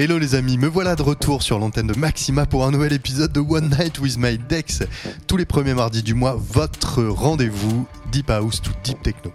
[0.00, 3.32] Hello les amis, me voilà de retour sur l'antenne de Maxima pour un nouvel épisode
[3.32, 4.84] de One Night with My Dex.
[5.26, 9.32] Tous les premiers mardis du mois, votre rendez-vous Deep House to Deep Techno.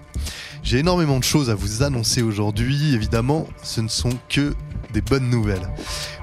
[0.63, 4.53] J'ai énormément de choses à vous annoncer aujourd'hui, évidemment, ce ne sont que
[4.93, 5.67] des bonnes nouvelles.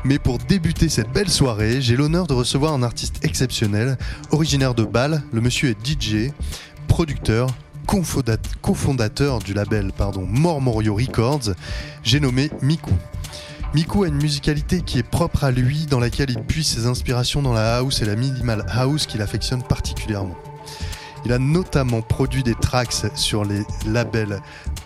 [0.05, 3.99] Mais pour débuter cette belle soirée, j'ai l'honneur de recevoir un artiste exceptionnel,
[4.31, 5.23] originaire de Bâle.
[5.35, 6.31] Le monsieur est DJ,
[6.89, 7.51] producteur,
[8.63, 11.51] cofondateur du label pardon, Mormorio Records.
[12.03, 12.95] J'ai nommé Miku.
[13.73, 17.41] Miku a une musicalité qui est propre à lui, dans laquelle il puise ses inspirations
[17.41, 20.37] dans la house et la minimal house qu'il affectionne particulièrement.
[21.25, 24.41] Il a notamment produit des tracks sur les labels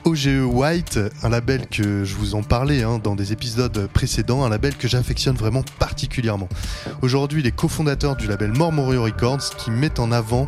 [0.04, 4.50] OGE White, un label que je vous en parlais hein, dans des épisodes précédents, un
[4.50, 6.48] label que j'affectionne vraiment particulièrement.
[7.00, 10.44] Aujourd'hui, il est cofondateur du label Mormorio Records qui met en avant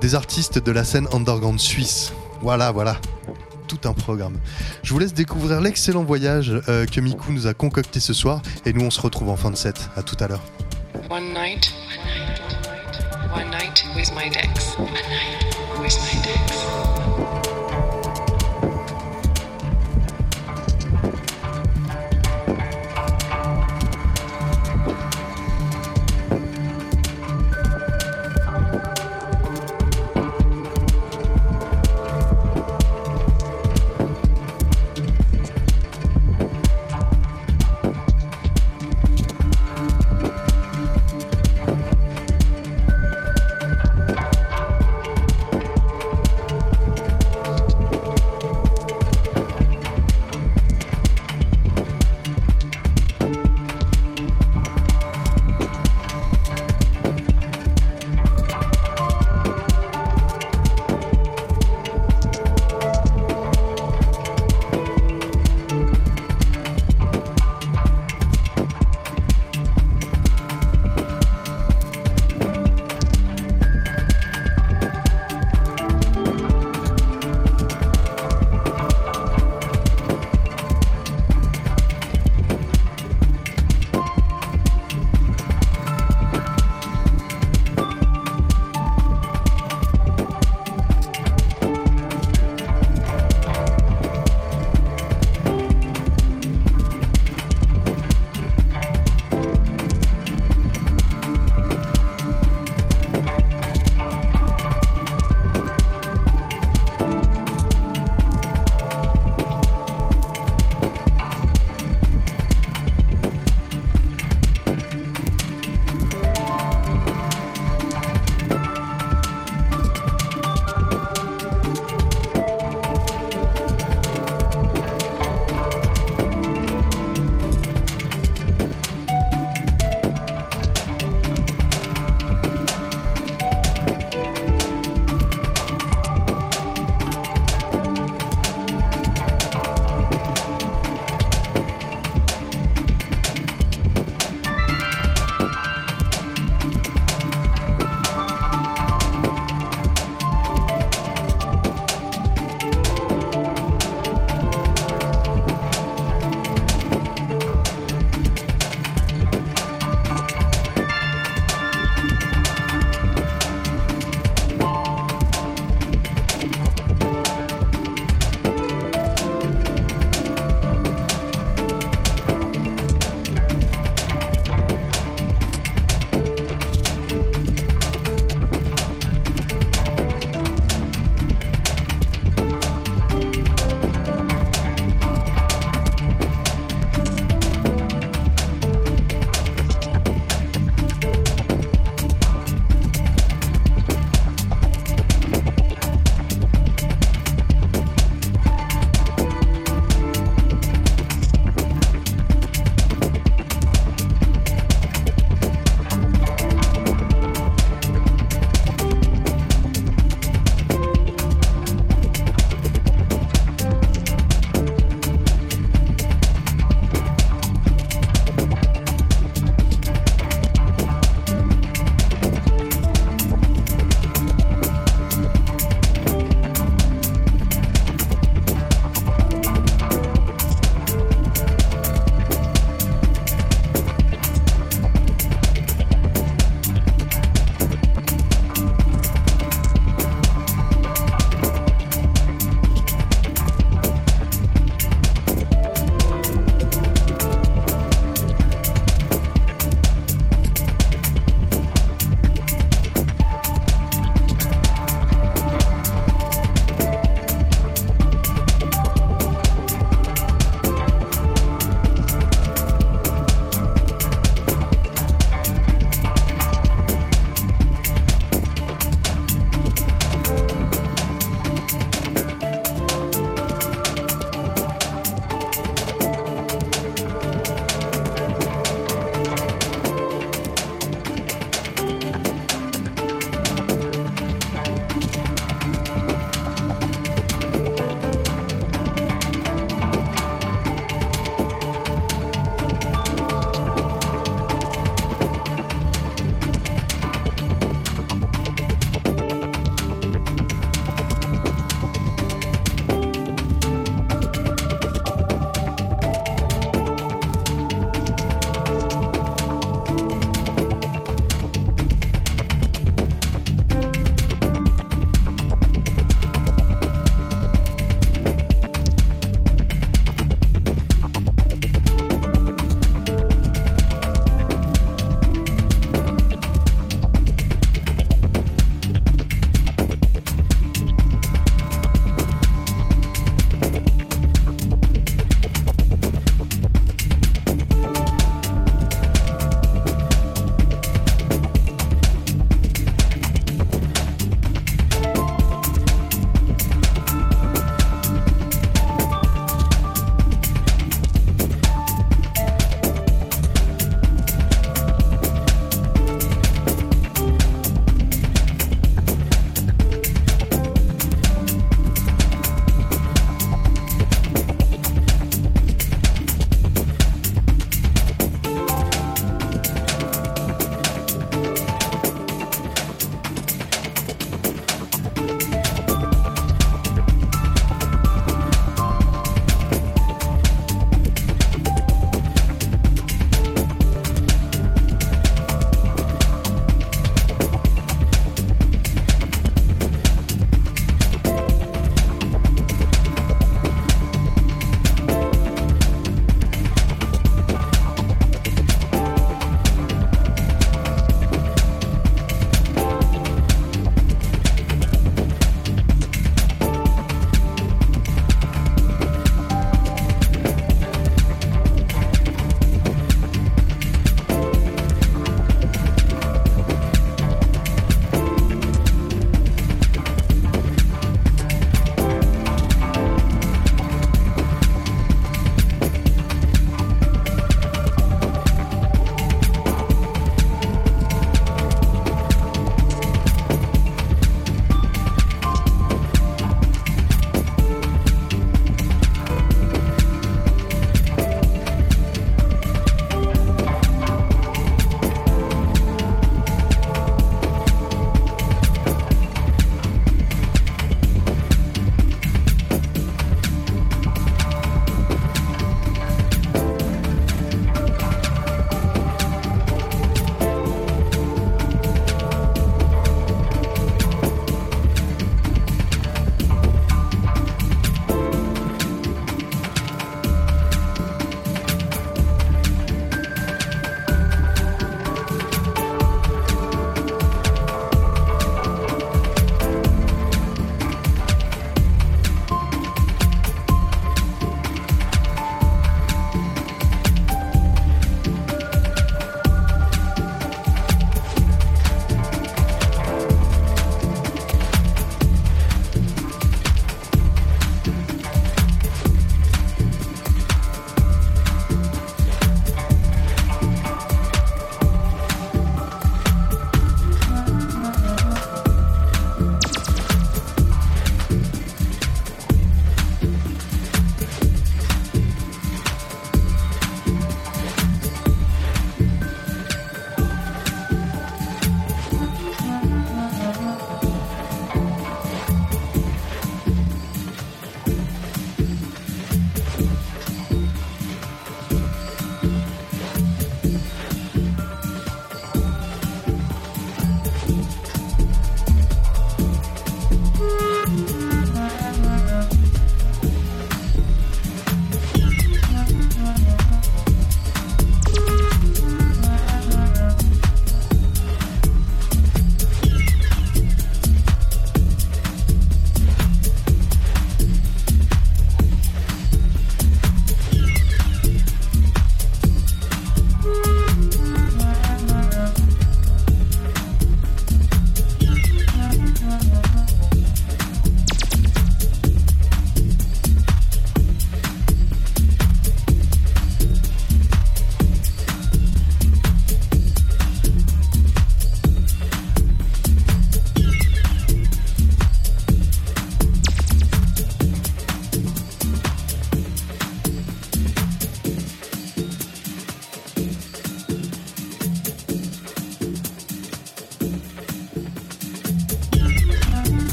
[0.00, 2.12] des artistes de la scène underground suisse.
[2.42, 2.98] Voilà, voilà,
[3.66, 4.38] tout un programme.
[4.82, 8.72] Je vous laisse découvrir l'excellent voyage euh, que Miku nous a concocté ce soir et
[8.72, 9.90] nous on se retrouve en fin de set.
[9.96, 10.42] À tout à l'heure.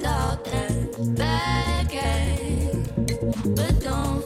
[0.00, 1.90] without that bad.
[3.54, 4.19] But don't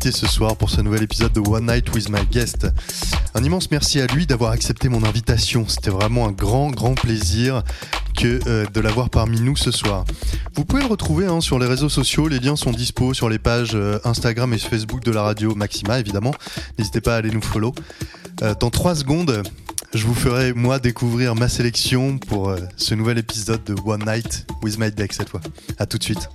[0.00, 2.68] ce soir pour ce nouvel épisode de One Night with My Guest.
[3.34, 5.66] Un immense merci à lui d'avoir accepté mon invitation.
[5.66, 7.64] C'était vraiment un grand, grand plaisir
[8.16, 10.04] que euh, de l'avoir parmi nous ce soir.
[10.54, 12.28] Vous pouvez le retrouver hein, sur les réseaux sociaux.
[12.28, 15.98] Les liens sont dispo sur les pages euh, Instagram et Facebook de la radio Maxima,
[15.98, 16.32] évidemment.
[16.78, 17.74] N'hésitez pas à aller nous follow.
[18.42, 19.42] Euh, dans 3 secondes,
[19.94, 24.78] je vous ferai moi découvrir ma sélection pour ce nouvel épisode de One Night with
[24.78, 25.40] My Deck cette fois.
[25.76, 26.28] À tout de suite.